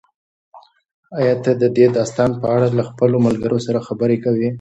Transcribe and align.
ایا 1.19 1.33
ته 1.43 1.51
د 1.61 1.63
دې 1.75 1.85
داستان 1.97 2.29
په 2.41 2.47
اړه 2.55 2.67
له 2.77 2.83
خپلو 2.89 3.17
ملګرو 3.27 3.57
سره 3.65 3.85
خبرې 3.87 4.17
کوې؟ 4.23 4.49